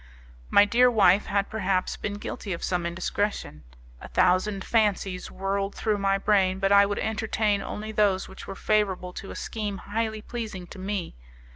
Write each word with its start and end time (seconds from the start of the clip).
My 0.49 0.65
dear 0.65 0.89
wife 0.89 1.27
had, 1.27 1.47
perhaps, 1.47 1.95
been 1.95 2.15
guilty 2.15 2.53
of 2.53 2.63
some 2.63 2.87
indiscretion. 2.87 3.65
A 4.01 4.07
thousand 4.07 4.65
fancies 4.65 5.29
whirled 5.29 5.75
through 5.75 5.99
my 5.99 6.17
brain, 6.17 6.57
but 6.57 6.71
I 6.71 6.87
would 6.87 6.97
entertain 6.97 7.61
only 7.61 7.91
those 7.91 8.27
which 8.27 8.47
were 8.47 8.55
favourable 8.55 9.13
to 9.13 9.29
a 9.29 9.35
scheme 9.35 9.77
highly 9.77 10.23
pleasing 10.23 10.65
to 10.65 10.79
me. 10.79 11.15